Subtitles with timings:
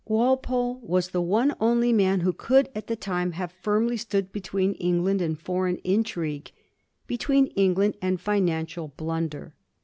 [0.07, 4.73] Walpole was the one only man who could at the time have firmly stood between
[4.73, 6.51] England and foreign intrigue—
[7.05, 9.53] between England and financial blunder.